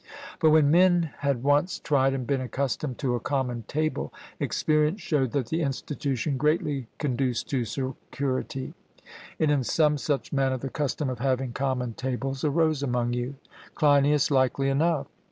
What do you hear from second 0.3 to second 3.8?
But when men had once tried and been accustomed to a common